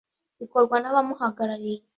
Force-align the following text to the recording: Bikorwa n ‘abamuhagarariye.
Bikorwa 0.39 0.75
n 0.81 0.83
‘abamuhagarariye. 0.89 1.81